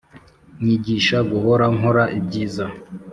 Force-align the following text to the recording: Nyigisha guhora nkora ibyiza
Nyigisha 0.63 1.17
guhora 1.31 1.65
nkora 1.75 2.03
ibyiza 2.19 2.65